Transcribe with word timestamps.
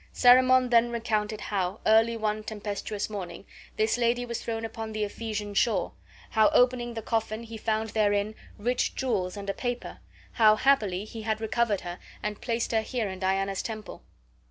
Cerimon 0.13 0.71
then 0.71 0.89
recounted 0.89 1.39
how, 1.41 1.79
early 1.85 2.17
one 2.17 2.43
tempestuous 2.43 3.07
morning, 3.07 3.45
this 3.77 3.99
lady 3.99 4.25
was 4.25 4.43
thrown 4.43 4.65
upon 4.65 4.93
the 4.93 5.03
Ephesian 5.03 5.53
shore; 5.53 5.91
how, 6.31 6.49
opening 6.55 6.95
the 6.95 7.03
coffin, 7.03 7.43
he 7.43 7.55
found 7.55 7.91
therein 7.91 8.33
rich 8.57 8.95
jewels 8.95 9.37
and 9.37 9.47
a 9.47 9.53
paper; 9.53 9.99
how, 10.31 10.55
happily, 10.55 11.05
he 11.05 11.23
recovered 11.35 11.81
her 11.81 11.99
and 12.23 12.41
placed 12.41 12.71
her 12.71 12.81
here 12.81 13.07
in 13.09 13.19
Diana's 13.19 13.61
temple. 13.61 14.01